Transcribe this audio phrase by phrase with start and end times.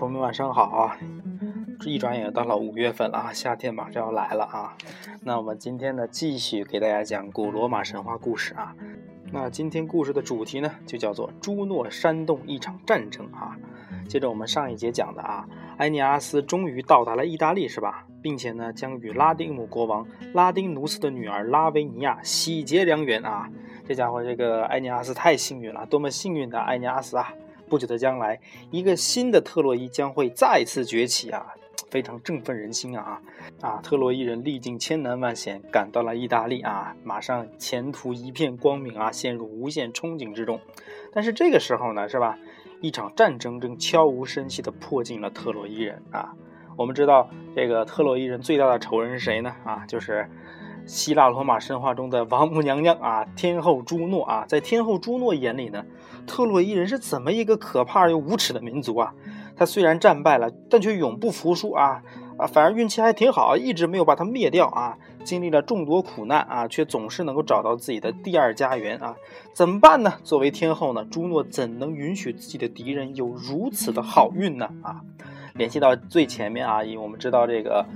[0.00, 0.96] 朋友们晚上好啊！
[1.78, 4.74] 这一转眼到了五月份了啊，夏天马上要来了啊。
[5.22, 8.74] 那我们今天呢，继续给大家讲古罗马神话故事啊。
[9.30, 13.54] 那今天故事的主题呢，就叫做朱诺煽动一场战争啊。
[14.08, 15.46] 接着我们上一节讲的啊，
[15.76, 18.06] 埃尼阿斯终于到达了意大利是吧？
[18.22, 23.50] 并且呢，将与拉丁姆国王拉丁努斯的女儿拉维尼亚喜结良缘啊。
[23.86, 27.34] 这家伙，这个埃尼阿斯太幸运了，多么幸运的埃尼阿斯啊！
[27.70, 28.40] 不久的将来，
[28.72, 31.54] 一个新的特洛伊将会再次崛起啊，
[31.88, 33.22] 非常振奋人心啊！
[33.60, 40.60] 啊，特洛伊人历尽千难万险赶到了意大利啊，马上前途一片光明啊，陷入无限憧憬之中。
[41.12, 42.36] 但是这个时候呢，是吧？
[42.80, 46.34] 一场战争正悄无声息地迫近了特洛伊人啊！
[46.76, 49.54] 我们知道，这个特洛伊人最大的仇人是谁呢？
[49.64, 50.28] 啊，就是
[50.90, 54.44] 希腊罗马神话中的王母娘娘啊，天后朱诺啊！
[54.48, 55.84] 在天后朱诺眼里呢？
[56.26, 59.14] 特洛伊人是怎么一个可怕又无耻的民族啊？
[59.56, 62.02] 他虽然战败了，但却永不服输啊
[62.36, 62.44] 啊！
[62.48, 64.98] 反而运气还挺好，一直没有把他灭掉啊！
[65.22, 69.14] 经历了众多苦难啊，却总是能够找到自己的第二家园啊！
[69.54, 70.14] 怎么办呢？
[70.24, 74.68] 作为天后呢，朱诺怎能允许自己的敌人有如此的好运呢？
[74.82, 75.02] 啊！
[75.54, 77.86] 联系到最前面啊，因为我们知道这个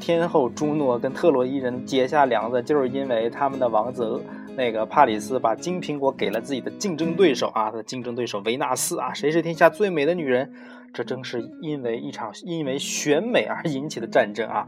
[0.00, 4.20] 天后朱诺跟特洛伊人结下梁子，就是因为他们的王子。
[4.56, 10.52] 那个帕里斯把金苹果给了自己的竞争对手啊，他的竞争对手维纳斯啊，谁是天下最美的女人？
[10.92, 14.66] 这正是因为一场因为选美而引起的战争啊，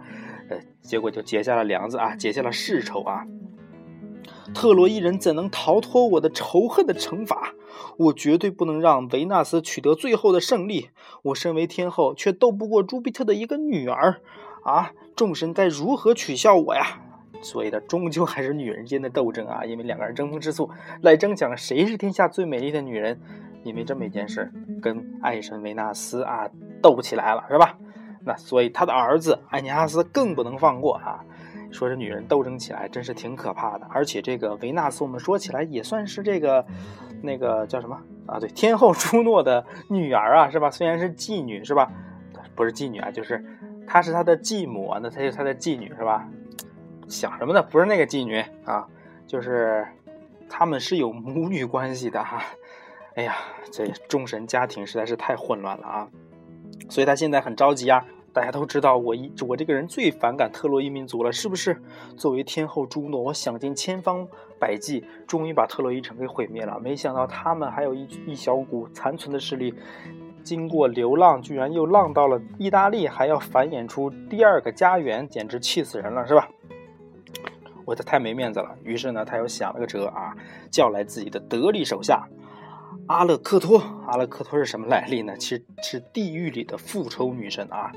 [0.48, 3.26] 呃，结果就结下了梁子啊，结下了世仇啊。
[4.54, 7.52] 特洛伊人怎能逃脱我的仇恨的惩罚？
[7.98, 10.90] 我绝对不能让维纳斯取得最后的胜利。
[11.22, 14.20] 我身为天后，却斗不过朱庇特的一个女儿
[14.62, 14.92] 啊！
[15.16, 16.82] 众神该如何取笑我呀？
[17.42, 23.20] 所以呢终究还是女人间的斗争啊，因为两个人争风吃醋，来争抢谁是天下最美丽的女人。
[23.64, 26.48] 因为这么一件事，跟爱神维纳斯啊
[26.82, 27.78] 斗起来了，是吧？
[28.24, 31.24] 那所以他的儿子艾尼阿斯更不能放过啊。
[31.70, 36.66] 说这女人斗争起来真是挺可怕的，而且这个维纳斯，我们说起来也算是这个
[37.22, 38.40] 那个叫什么啊？
[38.40, 40.68] 对，天后朱诺的女儿啊，是吧？
[40.68, 41.88] 虽然是妓女，是吧？
[42.56, 43.44] 不是妓女啊，就是
[43.92, 46.26] 她是他的继母啊，那她就是他的继女，是吧？
[47.08, 47.62] 想什么呢？
[47.62, 48.88] 不是那个妓女啊，
[49.26, 49.86] 就是
[50.48, 52.42] 他们是有母女关系的哈。
[53.16, 53.36] 哎呀，
[53.70, 56.08] 这众神家庭实在是太混乱了啊！
[56.88, 58.02] 所以他现在很着急啊。
[58.32, 61.76] 大家都知道，我一我这个人最反感特洛伊民族了，是不是？
[62.16, 64.26] 作为天后朱诺，我想尽千方
[64.58, 66.80] 百计，终于把特洛伊城给毁灭了。
[66.80, 69.74] 没想到他们还有一一小股残存的势力，
[70.42, 76.48] 经过流浪，居然又浪到了意大利，还要繁衍出第二个家园，简直气死人了，是吧？
[77.84, 78.76] 我这太没面子了。
[78.84, 80.36] 于是呢，他又想了个辙啊，
[80.70, 82.28] 叫来自己的得力手下
[83.08, 83.82] 阿勒克托。
[84.06, 85.36] 阿勒克托是什么来历呢？
[85.36, 87.90] 其实是地狱里的复仇女神啊。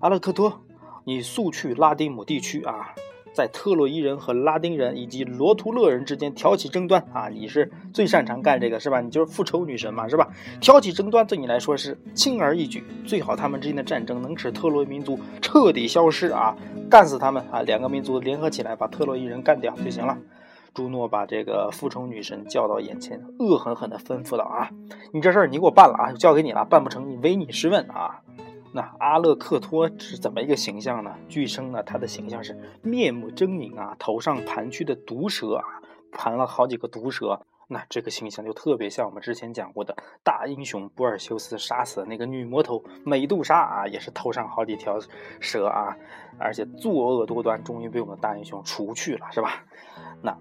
[0.00, 0.60] 阿勒克托，
[1.04, 2.94] 你速去拉丁姆地区啊。
[3.34, 7.28] 在特洛伊人和拉丁人以及罗图勒人之间挑起争端啊！
[7.28, 9.00] 你是最擅长干这个是吧？
[9.00, 10.28] 你就是复仇女神嘛是吧？
[10.60, 16.56] 挑起争端对你来说是轻而易举，最好他们之间的战争能使特洛伊民族彻底消失啊！
[16.88, 17.60] 干死他们啊！
[17.62, 20.16] 两个民族联合起来把特洛伊人干掉就行了。
[20.72, 24.70] 朱诺把这个复仇女神叫到眼前，恶狠狠地吩咐道：“啊，
[25.12, 28.20] 你这事儿你给我办了啊，交给你了，办不成你唯你是问啊！”
[28.76, 31.14] 那阿勒克托是怎么一个形象呢？
[31.28, 35.62] 据称呢，他的形象是面目狰狞啊，头上盘踞的毒蛇啊，
[36.10, 37.40] 盘了好几个毒蛇。
[37.68, 44.98] 那这个形象就特别像我们之前讲过的大英雄波尔修斯杀死的那个女魔头美杜莎啊，也是头上好几条
[45.38, 45.96] 蛇啊，
[46.36, 49.64] 而且作恶多端，终于被我们大英雄除去了，是吧？
[50.20, 50.36] 那。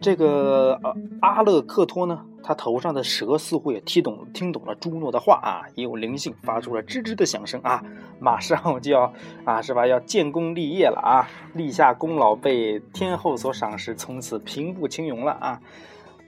[0.00, 7.82] 这个呃阿勒克托呢，他头上的蛇似乎也听懂听懂了朱诺的话啊，也有灵性，发出了吱吱的响声啊，
[8.18, 9.12] 马上就要
[9.44, 15.60] 啊是吧，要建功立业了啊，立下功劳，被天后所赏识，从此平步青云了啊，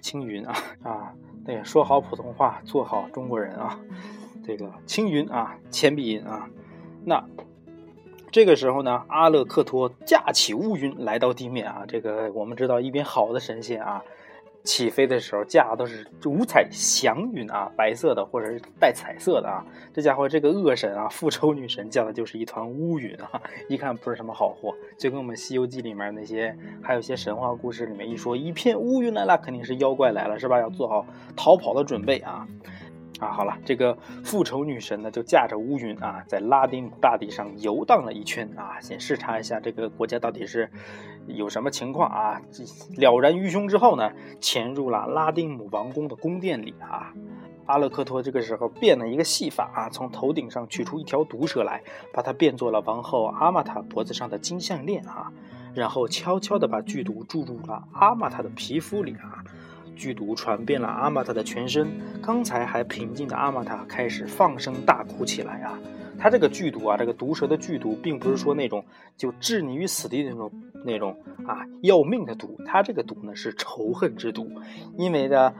[0.00, 1.12] 青云啊啊，
[1.44, 3.78] 对，说好普通话，做好中国人啊，
[4.46, 6.48] 这个青云啊，铅笔音啊，
[7.04, 7.24] 那。
[8.32, 11.84] 这个时候呢，阿勒克托驾起乌云来到地面啊。
[11.86, 14.02] 这个我们知道，一边好的神仙啊，
[14.64, 19.64] 起飞的时候驾都是五彩祥云啊，白色的或者是带彩色的啊。
[19.92, 24.74] 这家伙这个恶神啊，复仇女神降的就是一团乌云啊，一看不是什么好货。
[24.98, 30.58] 就跟我们《西游记》里面那些，还有一些神话故事里面一说，一片乌云来了，肯定是妖怪来了，是吧？
[30.58, 31.06] 要做好
[31.36, 32.46] 逃跑的准备啊。
[33.20, 40.68] 啊，好了，这个复仇女神呢，就驾着乌云啊，在拉丁姆大地上游荡了一圈啊，先视察一下这个国家到底是
[41.26, 42.40] 有什么情况啊。
[42.96, 47.12] 了然于胸之后呢，潜入了拉丁姆王宫的宫殿里啊。
[47.66, 51.82] 阿勒克托这个时候变了一个戏法啊，从头顶上取出一条毒蛇来，
[52.12, 55.32] 把它变作了王后阿玛塔脖子上的金项链啊，
[55.72, 59.42] 然后悄悄地把剧毒注入了阿玛塔的皮肤里啊，
[59.94, 61.88] 剧毒传遍了阿玛塔的全身。
[62.22, 65.78] 刚才还平静的阿玛塔开始放声大哭起来啊。
[66.18, 68.84] 他这个剧毒啊，这个毒蛇的剧毒，并不是说那种
[69.16, 70.52] 就置你于死地的那种
[70.84, 74.50] 那种啊要命的毒，他这个毒呢是仇恨之毒，
[74.96, 75.54] 因为呢。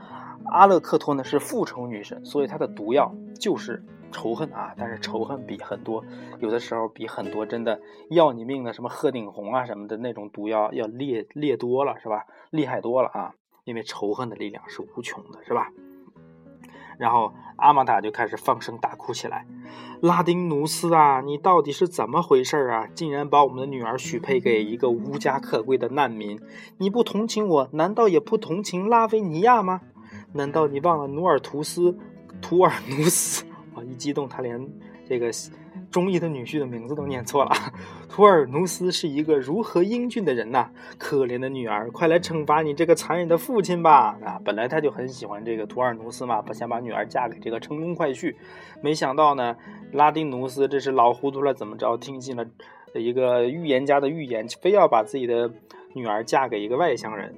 [0.47, 4.75] 阿勒克托呢是复仇女神，所以她的毒药就是仇恨啊。
[4.77, 6.05] 但是仇恨比很多，
[6.39, 7.79] 有的时候比很多真的
[8.11, 12.27] 要你命的什么鹤顶红啊什么的那种毒药要烈烈多了，是吧？
[12.51, 13.33] 厉害多了啊！
[13.65, 15.69] 因为仇恨的力量是无穷的，是吧？
[16.97, 19.45] 然后阿玛塔就开始放声大哭起来
[20.01, 22.87] ：“拉丁努斯啊，你到底是怎么回事啊？
[22.95, 26.39] 竟然把我们的女儿许配给一个无家可归的难民！
[26.77, 29.81] 你不同情我，难道也不同情拉维尼亚吗？”
[30.31, 31.97] 难道你忘了努尔图斯、
[32.41, 33.43] 图尔努斯？
[33.75, 34.65] 啊，一激动，他连
[35.05, 35.31] 这个
[35.95, 37.51] 中意的女婿的名字都念错了。
[38.11, 40.69] 图尔努斯是一个如何英俊的人呐！
[40.97, 44.17] 可怜的女儿，快来惩罚你这个残忍的父亲吧！
[44.21, 48.35] 啊，本来他就很喜欢这个图尔努斯嘛，不想把女儿嫁给这个成功快婿。
[48.81, 49.55] 没想到呢，
[49.93, 51.95] 拉丁努斯这是老糊涂了，怎么着？
[51.95, 52.45] 听信了
[52.93, 55.49] 一个预言家的预言，非要把自己的
[55.93, 57.33] 女儿嫁给一个外乡人。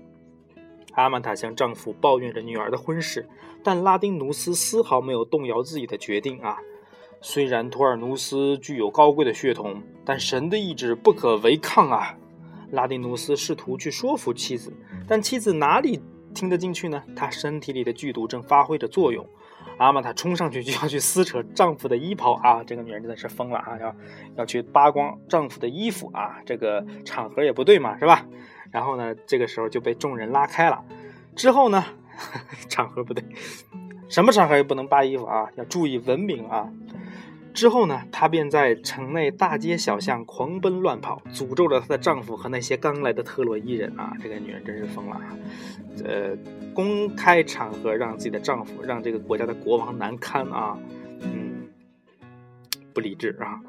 [0.94, 3.30] 阿曼塔向丈夫抱怨着女儿的婚事，
[3.64, 6.58] 但拉丁努斯丝毫没有动摇自己的决定啊。
[7.22, 12.16] 虽然图尔努斯具有高贵的血统，但神的意志不可违抗啊。
[12.72, 14.74] 拉丁努斯试图去说服妻子，
[15.08, 16.02] 但妻子哪里
[16.34, 17.02] 听得进去呢？
[17.16, 19.26] 她身体里的剧毒正发挥着作用。
[19.78, 22.64] 阿玛塔冲上去就要去撕扯丈夫的衣袍啊！
[22.64, 23.78] 这个女人真的是疯了啊！
[23.80, 23.96] 要
[24.38, 26.42] 要去扒光丈夫的衣服啊！
[26.46, 28.26] 这个场合也不对嘛，是吧？
[28.72, 30.84] 然后呢，这个时候就被众人拉开了。
[31.36, 31.84] 之后呢，
[32.68, 33.24] 场合不对，
[34.10, 36.70] 什么场合也不能扒衣服啊，要注意文明啊。
[37.58, 44.14] 之后呢，她便在城内大街小巷狂奔乱跑，诅咒着她的丈夫和那些刚来的特洛伊人啊。
[44.22, 45.20] 这个女人真是疯了！
[46.06, 46.38] 呃，
[46.76, 50.78] 公开场合让自己的丈夫，让这个国家的国王难堪啊，
[51.22, 51.68] 嗯，
[52.94, 53.60] 不理智啊。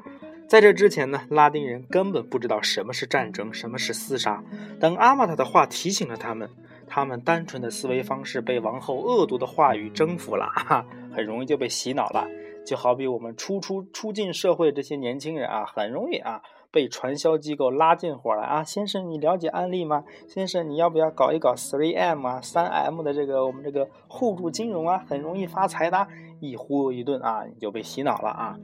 [0.47, 4.43] 在这之前呢，拉丁人根本不知道什么是战争，什么是厮杀。
[4.79, 6.47] 等阿玛塔的话提醒了他们，
[6.87, 12.27] 他们单纯的思维方式被王后恶毒的话语征服了，哈，很容易就被洗脑了。
[12.69, 18.63] 就好比我们初出初进社会这些年轻人啊，很容易啊被传销机构拉进伙来啊。
[18.63, 20.03] 先生，你了解安利吗？
[20.27, 26.07] 先生，你要不要搞一搞 three M 啊，三 M 的这个我们这个互助金融啊，很容易发财的。
[26.39, 28.59] 一忽悠一顿啊，你就被洗脑了啊。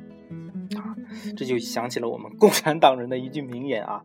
[0.77, 0.93] 啊，
[1.35, 4.03] 这就想起了我们共产党人的一句名言啊：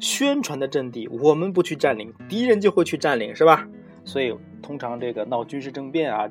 [0.00, 3.68] 宣传的阵地，我们不去占领，敌人就会去占领，是吧？
[4.02, 6.28] 所以通常这个闹军事政变啊，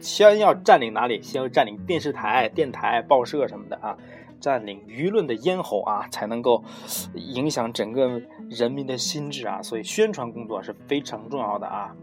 [0.00, 1.20] 先要占领哪里？
[1.22, 3.96] 先要占领电视台、电台、报社什么的啊，
[4.40, 6.62] 占领舆论的咽喉啊，才能够
[7.14, 9.62] 影响整个人民的心智啊。
[9.62, 11.94] 所以宣传工作是非常重要的啊。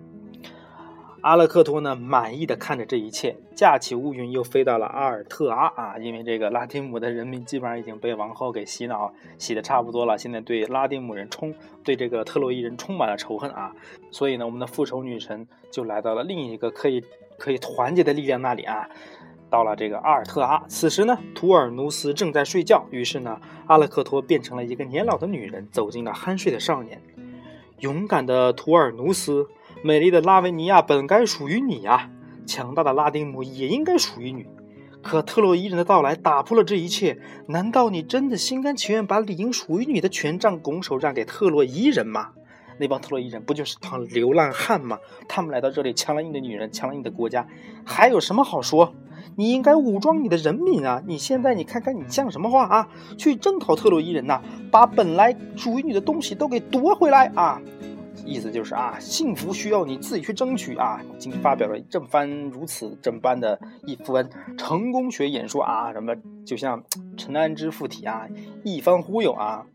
[1.22, 5.98] 阿勒克托呢，满意的看着这一切，架起乌云，又飞到了阿尔特阿啊！
[5.98, 11.52] 因为这个拉丁姆的人民基本上已经被王后给洗脑洗的差不多了，现在对拉丁姆人充
[11.84, 13.74] 对这个特洛伊人充满了仇恨啊！
[14.12, 17.04] 所以呢，我们的复仇女神就来到了另一个可以
[17.38, 18.88] 可以团结的力量那里啊，
[19.50, 20.64] 到了这个阿尔特阿。
[20.68, 27.02] 此时呢，图尔努斯正在睡觉，于是呢，阿勒克托变成了一个年老的女人，走进了酣睡的少年，
[27.80, 29.48] 勇敢的图尔努斯。
[29.84, 32.10] 美丽的拉维尼亚本该属于你啊，
[32.48, 34.46] 强大的拉丁姆也应该属于你。
[35.04, 42.32] 可特洛伊人的到来打破了这一切，难道你真的心甘情愿把理应属于你的权杖拱手让给特洛伊人吗？
[42.78, 45.00] 那帮特洛伊人不就是趟流浪汉吗？
[45.28, 47.48] 他们来到这里抢了你的女人，抢了你的国家，
[47.86, 48.94] 还有什么好说？
[49.38, 51.04] 你应该武装你的人民啊！
[51.06, 52.88] 你现在你看看你像什么话啊？
[53.18, 54.42] 去征讨特洛伊人呐，
[54.72, 57.62] 把本来属于你的东西都给夺回来啊！
[58.26, 61.02] 意思就是啊，幸福需要你自己去争取啊！
[61.20, 66.16] 今天发表了这么番如此这般的一番成功学演说啊，什么
[66.46, 66.82] 就像
[67.18, 68.26] 陈安之附体啊，
[68.64, 69.66] 一番忽悠啊，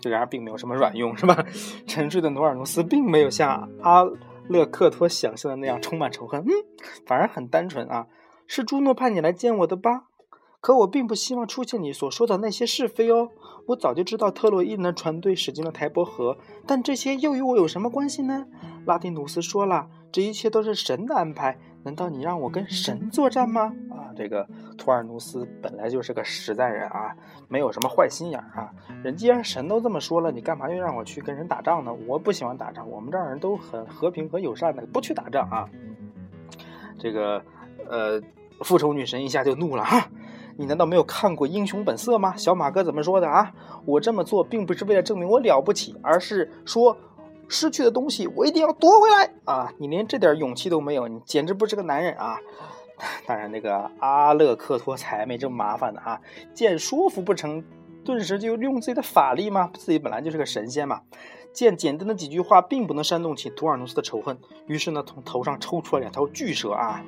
[0.00, 1.44] 这然而并没有什么卵用，是吧？
[1.86, 4.04] 沉睡的努尔努斯并没有像阿
[4.48, 6.50] 勒克托想象的那样充满仇恨，嗯，
[7.06, 8.06] 反而很单纯啊，
[8.46, 10.04] 是朱诺派你来见我的吧？
[10.60, 13.30] 可我并不希望出现你所说的那些是非哦。
[13.70, 16.36] 我早就知道特洛伊人的船队驶进了台伯河，
[16.66, 18.44] 但这些又与我有什么关系呢？
[18.84, 21.56] 拉丁努斯说了，这一切都是神的安排。
[21.84, 23.72] 难道你让我跟神作战吗？
[23.90, 24.44] 啊，这个
[24.76, 27.14] 图尔努斯本来就是个实在人啊，
[27.46, 28.72] 没有什么坏心眼啊。
[29.04, 31.94] 人既然神都这么说了，你干嘛又让我去跟人打仗呢？
[32.08, 35.70] 我不喜欢打仗，我们这儿人都很和平和友善的，不去打仗啊。
[36.98, 37.40] 这个，
[37.88, 38.20] 呃。
[38.62, 40.10] 复仇女神一下就怒了哈。
[40.60, 42.36] 你难道没有看过《英雄本色》吗？
[42.36, 43.50] 小马哥怎么说的啊？
[43.86, 46.94] 我这么做并不是为了证明我了不起，而是说
[47.48, 49.72] 失去的东西我一定要夺回来啊！
[49.78, 52.36] 你连这点勇气都没有，你简直不是个男人啊！
[53.26, 56.20] 当然，那个阿勒克托才没这么麻烦呢啊！
[56.52, 57.64] 见说服不成，
[58.04, 59.70] 顿时就用自己的法力吗？
[59.72, 61.00] 自己本来就是个神仙嘛！
[61.54, 67.02] 见简单的几句话并不能煽动起图尔努斯的仇恨，于是呢，从头上抽出了两条巨蛇啊！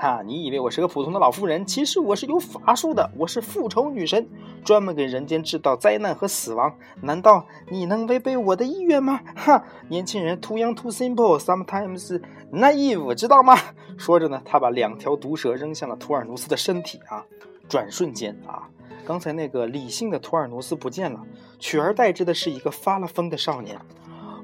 [0.00, 1.66] 哈，你以为我是个普通的老妇人？
[1.66, 4.26] 其实我是有法术的，我是复仇女神，
[4.64, 6.74] 专门给人间制造灾难和死亡。
[7.02, 9.20] 难道你能违背我的意愿吗？
[9.36, 12.18] 哈，年轻人，too young too simple sometimes
[12.50, 13.54] naive，知道吗？
[13.98, 17.26] 说着呢，他把两条毒蛇扔向了图尔努斯的身体啊！
[17.68, 18.70] 转瞬间啊，
[19.04, 21.20] 刚才那个理性的图尔努斯不见了，
[21.58, 23.78] 取而代之的是一个发了疯的少年。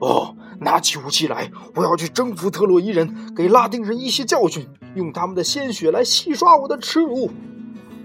[0.00, 1.50] 哦，拿起武器来！
[1.75, 7.31] 我要去征服特洛伊人，给拉丁人一些教训，用他们的鲜血来洗刷我的耻辱。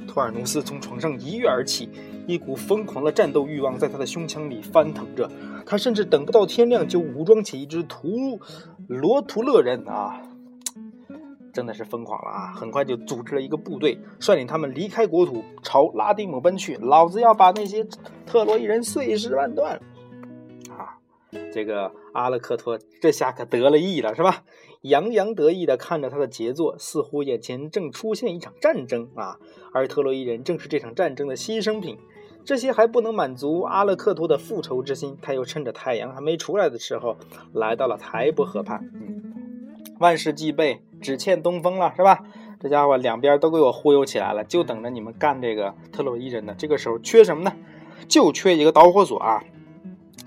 [0.07, 1.89] 图尔努斯从床上一跃而起，
[2.27, 5.29] 一股疯狂的战斗欲望在他的胸腔里翻腾着。
[5.65, 8.39] 他甚至等不到天亮就武装起一支图
[8.87, 10.21] 罗图勒人啊，
[11.53, 12.53] 真的是疯狂了啊！
[12.53, 16.77] 很快就组织了一个部队，率领他们离开国土，朝拉丁姆奔去。
[16.77, 17.85] 老子要把那些
[18.25, 19.79] 特洛伊人碎尸万段！
[21.53, 24.43] 这个阿勒克托这下可得了意了，是吧？
[24.81, 29.37] 洋洋得意地看着他的杰作，似乎眼前正出现一场战争啊！
[29.73, 31.97] 而特洛伊人正是这场战争的牺牲品。
[32.43, 37.15] 这些还不能满足阿勒克托的复仇之心，他又趁着太阳还没出来的时候，
[37.53, 38.89] 来到了台伯河畔。
[38.95, 39.35] 嗯，
[39.99, 42.23] 万事俱备，只欠东风了，是吧？
[42.59, 46.55] 这家伙两边都给我忽悠起来了，就等着你们干这个特洛伊人呢。
[46.57, 47.53] 这个时候缺什么呢？
[48.07, 49.43] 就缺一个导火索啊！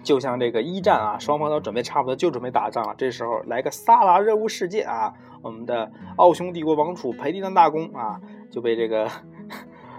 [0.04, 2.94] 就像这个一战啊，双方都准备差不多，就准备打仗了。
[2.96, 8.20] 这时候来个萨拉热窝事件啊，我们的奥匈帝国王储培迪南大公啊，
[8.50, 9.10] 就被这个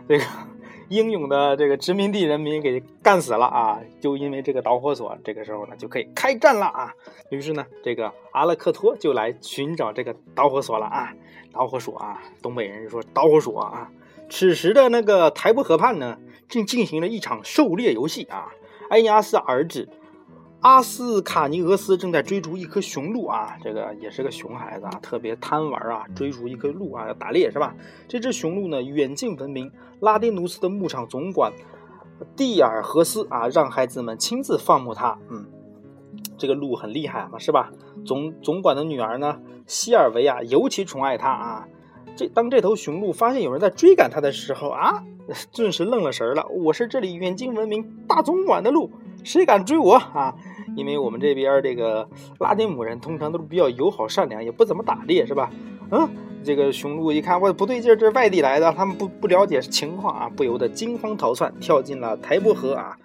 [0.08, 0.24] 这个
[0.90, 3.80] 英勇的这个殖民地人民给干死了啊！
[4.00, 6.94] 就因为这个导火索，这个时候呢就可以开战了啊！
[7.32, 11.12] 于是呢，这个阿勒克托就来寻找这个导火索了啊！
[11.52, 13.90] 导火索啊，东北人说导火索啊！
[14.30, 18.50] 此时的那个台伯河畔呢，正进行了一场狩猎游戏啊！
[18.90, 19.90] 埃尼阿斯儿子
[20.62, 27.76] 阿斯卡尼俄斯正在追逐一颗雄鹿啊，这个也是个熊孩子啊，特别贪玩啊，追逐一颗鹿啊，要打猎是吧？
[28.08, 29.72] 这只雄鹿呢，远近闻名。
[30.00, 31.54] 拉丁努斯的牧场总管
[32.36, 35.18] 蒂尔和斯啊，让孩子们亲自放牧它。
[35.30, 35.46] 嗯，
[36.38, 37.72] 这个鹿很厉害嘛，是吧？
[38.06, 41.68] 总总管的女儿呢，西尔维亚尤其宠爱它啊。
[42.16, 45.04] 这当这头雄鹿发现有人在追赶它的时候啊。
[45.52, 48.92] 顿时愣了神了，我是这里远近闻名大总管的鹿，
[49.24, 50.36] 谁敢追我啊？
[50.76, 52.08] 因为我们这边这个
[52.38, 55.50] 拉丁姆人通常都是比较友好善良，也不怎么打猎，是吧？
[55.90, 56.08] 嗯，
[56.44, 62.96] 这个雄鹿一看，我不对劲，这是外地来的，他们不不了解情况啊，不由得惊慌逃窜，跳进了台伯河啊。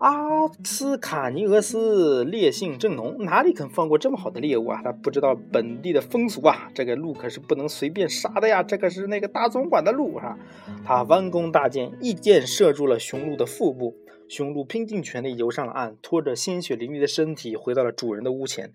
[0.00, 4.80] 阿斯卡尼俄斯烈性正浓，哪里肯放过这么好的猎物啊？
[4.82, 8.62] 他不知道本地的风俗啊，这个鹿可是不能随便杀的呀！
[8.62, 10.38] 这可是那个大总管的鹿啊！
[10.86, 13.94] 他弯弓搭箭，一箭射中了雄鹿的腹部，
[14.26, 18.72] 雄鹿拼尽全力游上了岸，拖着鲜血淋漓的身体回到了主人的屋前。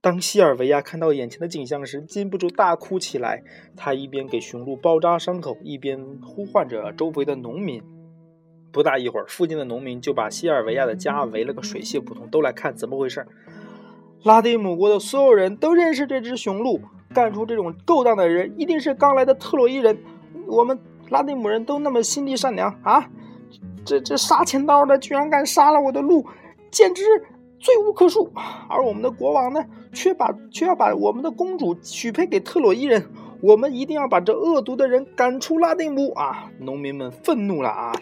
[0.00, 3.44] 当西尔维亚看到眼前的景象时，禁不住大哭起来。
[3.76, 7.80] 他一边给雄鹿包扎伤口，一边呼唤着周围的农民。
[8.74, 13.24] 不大一会儿，附近的农民就把西尔维亚的家围了个水泄不通，都来看怎么回事。
[14.24, 16.80] 拉丁姆国的所有人都认识这只雄鹿，
[17.14, 19.96] 干出这种勾当的人一定是刚来的特洛伊人。
[20.48, 20.76] 我们
[21.08, 23.08] 拉丁姆人都那么心地善良啊，
[23.84, 26.26] 这这杀千刀的居然敢杀了我的鹿，
[26.72, 27.04] 简直
[27.60, 28.28] 罪无可恕。
[28.68, 33.06] 而我们的国王呢，却把却要把我们的公主许配给特洛伊人。
[33.40, 36.50] 我们一定要把这恶毒的人赶出拉丁姆啊！
[36.58, 37.92] 农民们愤怒了啊！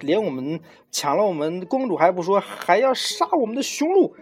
[0.00, 0.60] 连我们
[0.90, 4.14] 抢了我们公主还不说，还要杀我们的雄鹿，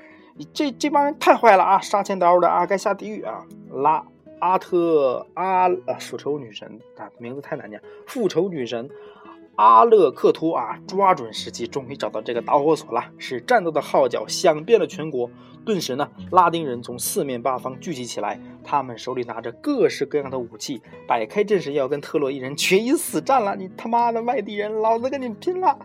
[0.53, 1.81] 这这帮人太坏了啊！
[1.81, 3.45] 杀千刀的啊，该下地狱啊！
[3.71, 4.05] 拉
[4.41, 8.89] 阿特阿啊，复仇女神啊，名字太难念，复仇女神。
[9.57, 15.29] 阿勒克托啊，抓准时机，终于找到这个导火索了，使战斗的号角响遍了全国。
[15.69, 23.55] 顿时呢，拉丁人从四面八方聚集起来，他们手里拿着各式各样的武器，摆开阵势要跟特洛伊人决一死战了。
[23.55, 25.79] 你他妈的外地人，老子跟你拼了！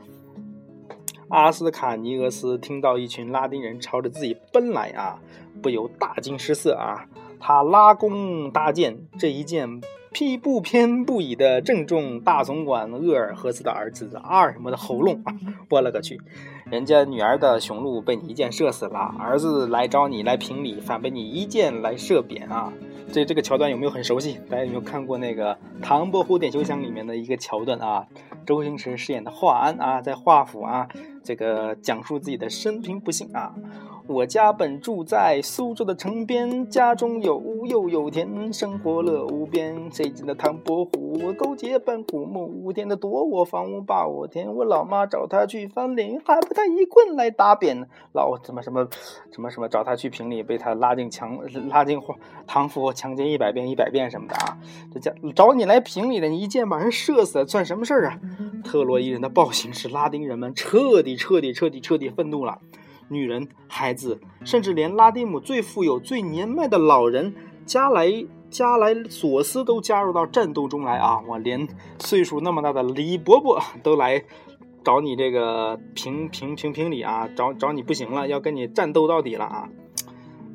[1.27, 5.19] 阿斯卡尼俄斯听到一群拉丁人朝着自己奔来啊，
[5.61, 7.05] 不由大惊失色啊。
[7.41, 9.81] 他拉弓搭箭，这一箭。
[10.13, 15.35] 屁不偏不倚的正中大总管鄂尔赫斯的儿子阿尔什么的喉咙啊！
[15.69, 16.21] 我勒个去，
[16.69, 22.71] 人家女儿的雄鹿被你一箭射死了，儿子来找你来评理，反被你一箭来射扁啊！
[23.11, 24.39] 这这个桥段有没有很熟悉？
[24.47, 28.05] 大家有没有看过那个《唐伯虎点秋香》里面的一个桥段啊？
[28.45, 30.87] 周星驰饰演的华安啊，在华府啊，
[31.23, 33.55] 这个讲述自己的生平不幸啊。
[34.05, 39.89] 我家本住在苏州的城边，家中有屋又有田，生活乐无边。
[39.91, 44.53] 谁见的唐伯虎勾结本虎母，天的夺我房屋霸我田。
[44.53, 47.87] 我老妈找他去翻脸，还不他一棍来打扁。
[48.11, 48.85] 老什么什么
[49.31, 51.97] 什么什么找他去评理，被他拉进墙拉进
[52.45, 54.57] 唐府强奸一百遍一百遍什么的啊！
[54.93, 58.19] 这家找你来评理的，你一箭把人射死，算什么事儿啊？
[58.65, 62.59] 特洛伊人的暴行使拉丁人们彻底彻底彻底彻底愤怒了。
[63.13, 67.33] 女人、孩子，甚至连拉丁姆最富有、最年迈的老人
[67.65, 71.21] 加莱加莱索斯都加入到战斗中来啊！
[71.27, 71.67] 我连
[71.99, 74.23] 岁数那么大的李伯伯都来
[74.83, 77.29] 找你这个评评评评理啊！
[77.35, 79.69] 找找你不行了，要跟你战斗到底了啊！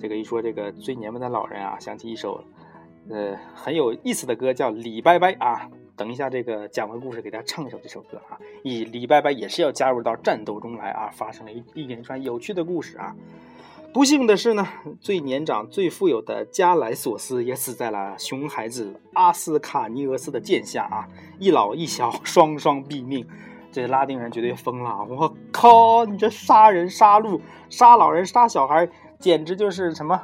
[0.01, 2.45] 这个一说这个最年迈的老人啊，想起一首
[3.11, 5.69] 呃很有意思的歌，叫《李拜拜》啊。
[5.99, 8.39] 等一下，这个讲完故事，给大家唱一首这首歌啊。
[8.63, 13.15] 以李伯伯也是要加入到战斗中来啊，发生了一一连串有趣的故事啊。
[13.93, 14.67] 不幸的是呢，
[15.01, 21.09] 最年长、最富有的加莱索斯也死在了熊孩子阿斯卡尼俄斯的剑下啊，
[21.41, 23.27] 一老一小双双毙命。
[23.73, 25.05] 这拉丁人绝对疯了！
[25.11, 27.39] 我靠，你这杀人杀戮、
[27.69, 28.89] 杀老人、杀小孩，
[29.19, 30.21] 简直就是什么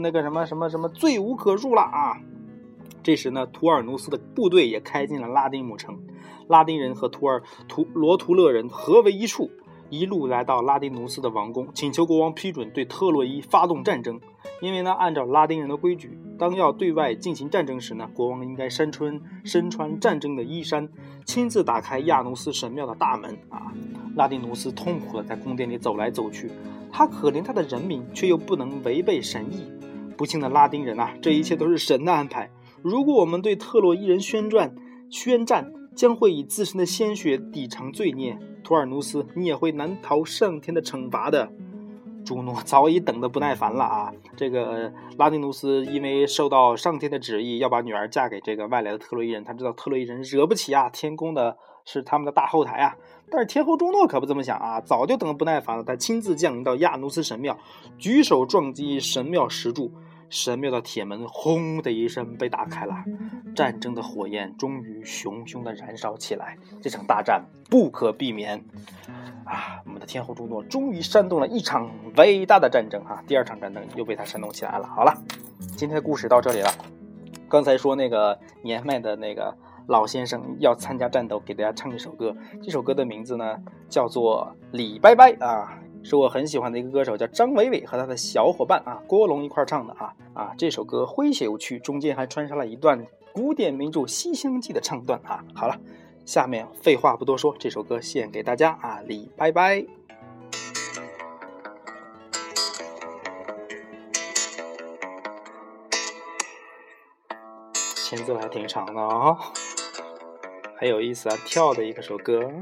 [0.00, 2.16] 那个什么什么什么罪无可恕了啊！
[3.04, 5.96] 这时呢，图尔努斯的部队也开进了拉丁姆城，
[6.48, 9.50] 拉丁人和图尔图罗图勒人合为一处，
[9.90, 14.18] 一路来到拉丁努斯的王宫，请求国王批准对特洛伊发动战争。
[14.62, 20.88] 因为呢，按照拉丁人的规矩，当要对外进行战争时呢，国王应该身穿身穿战争的衣衫，
[21.26, 23.70] 亲自打开亚努斯神庙的大门啊。
[24.16, 26.50] 拉丁努斯痛苦地在宫殿里走来走去，
[26.90, 29.70] 他可怜他的人民，却又不能违背神意。
[30.16, 32.48] 不幸的拉丁人啊，这一切都是神的安排。
[32.84, 34.74] 如果我们对特洛伊人宣战，
[35.08, 38.38] 宣战将会以自身的鲜血抵偿罪孽。
[38.62, 41.50] 图尔努斯，你也会难逃上天的惩罚的。
[42.26, 44.12] 朱诺早已等得不耐烦了啊！
[44.36, 51.56] 这个拉丁努斯因为受到上天的旨意，要把女儿嫁给这个外来的特洛伊人，他知道特洛伊人惹不起啊，天宫的
[51.86, 52.94] 是他们的大后台啊。
[53.30, 57.58] 但是天后朱诺可不这么想啊，早就等得不耐烦了，他亲自降临到亚努斯神庙，
[57.96, 59.90] 举手撞击神庙石柱。
[60.34, 63.04] 神庙的铁门轰的一声被打开了，
[63.54, 66.58] 战争的火焰终于熊熊的燃烧起来。
[66.82, 68.58] 这场大战不可避免
[69.44, 69.80] 啊！
[69.86, 73.22] 我们的天后朱诺终于煽动了一场伟大的战争啊！
[73.28, 74.88] 第二场战争又被他煽动起来了。
[74.88, 75.14] 好了，
[75.76, 76.70] 今天的故事到这里了。
[77.48, 82.36] 刚才说那个年迈的那个老先生要参加战斗，给大家唱一首歌。
[82.60, 83.56] 这首歌的名字呢
[83.88, 85.78] 叫做《李拜拜》啊。
[86.04, 95.42] 是我很喜欢的一个歌手，叫张伟伟和他的小伙伴啊郭龙一块唱的啊啊这首歌诙谐有趣，中间还穿插了一段古典名著《西厢记》的唱段啊。
[95.54, 95.80] 好了，
[96.26, 99.86] 下面废话不多说，这首歌献给大家啊，李拜拜。
[107.96, 109.36] 前奏还挺长的啊，
[110.78, 112.52] 很有意思啊，跳的一个首歌。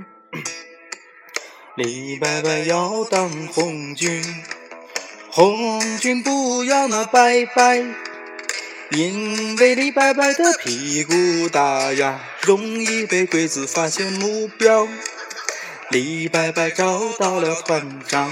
[1.75, 4.23] 李伯伯要当红军，
[5.31, 7.83] 红军不要那白白，
[8.91, 11.15] 因为李伯伯的屁股
[11.51, 14.87] 大呀，容易被鬼子发现目标。
[15.89, 18.31] 李伯伯找到了团长，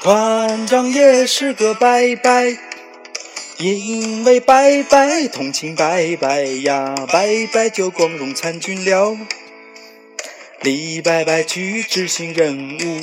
[0.00, 2.56] 团长也是个白白，
[3.58, 9.18] 因为白白同情白白呀，白白就光荣参军了。
[10.62, 13.00] 李白白去执行任务，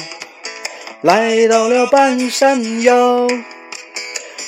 [1.01, 3.27] 来到了半山腰。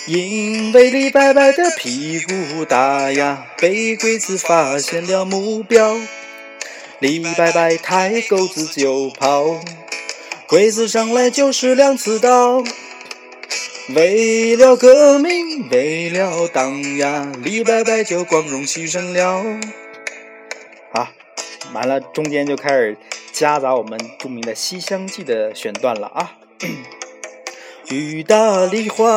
[0.07, 5.99] 因为李白白的屁股大呀，被鬼子发现了目标。
[6.99, 9.59] 李白白抬钩子就跑，
[10.47, 12.63] 鬼子上来就是两刺刀。
[13.89, 19.59] 为了革命，为了党呀，李白白就光荣牺牲了。
[21.73, 22.97] 完了，中间就开始
[23.31, 26.37] 夹杂我们著名的《西厢记》的选段了啊！
[27.89, 29.07] 雨打梨花，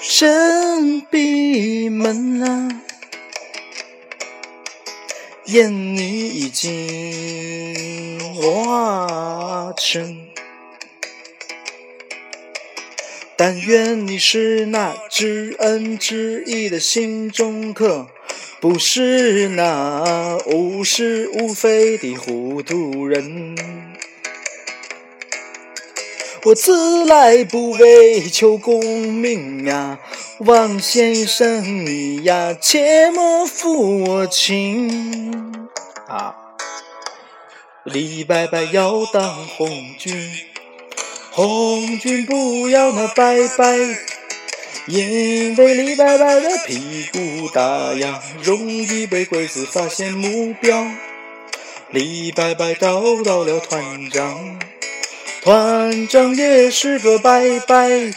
[0.00, 2.82] 深闭门啊，
[5.46, 10.26] 烟雨已经化成。
[13.36, 18.08] 但愿你是那知恩知义的心中客。
[18.62, 23.56] 不是那无是无非的糊涂人，
[26.44, 28.80] 我自来不为求功
[29.12, 29.98] 名呀，
[30.38, 35.68] 王先生你呀，切莫负我情
[36.06, 36.36] 啊！
[37.82, 40.30] 李白白要当红军，
[41.32, 43.76] 红军不要那白白，
[44.86, 50.84] 因为李白白的屁股大呀，容易被鬼子发现目标。
[51.90, 54.58] 李白白找到了团长，
[55.42, 58.12] 团长也是个白白，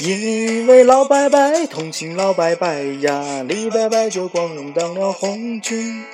[0.00, 6.04] 因为老白白同情老白白呀，李白白就光荣当了红军。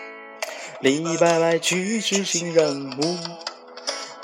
[0.81, 3.17] 李白白去执行任务，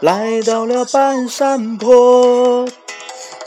[0.00, 2.68] 来到了半山坡。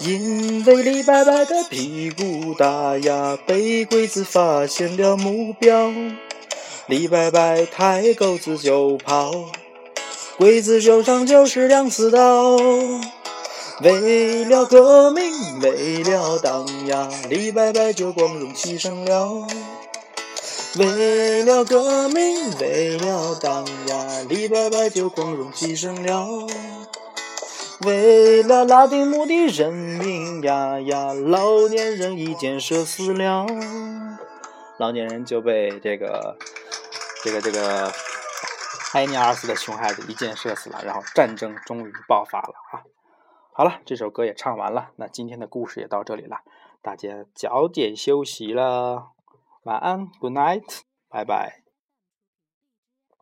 [0.03, 5.91] 因为李白白的屁股大呀，被鬼子发现了目标。
[6.87, 9.31] 李白白抬钩子就跑，
[10.37, 12.57] 鬼子手上就是两刺刀。
[13.83, 19.47] 为了革命，为了党呀，李白白就光荣牺牲了。
[20.77, 26.47] 为了革命，为了党呀，李白白就光荣牺牲了。
[27.83, 33.47] 为了拉丁姆的人民呀呀，老年人一箭射死了。
[34.77, 36.37] 老年人就被这个
[37.23, 37.91] 这个这个
[38.93, 42.83] 埃尼尔斯的熊孩子一箭射死了，然后战争终于爆发了啊！
[43.53, 46.41] 好了，这首歌也唱完了，那今天的故事也到这里了，
[46.83, 49.07] 大家早点休息了。
[49.63, 51.61] 晚安，Good night，拜拜。